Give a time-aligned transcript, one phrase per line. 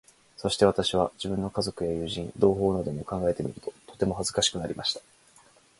[0.35, 5.01] そして私は、自分の家族や友人、同胞などを考えてみると、とてもひどく恥かしくなりました。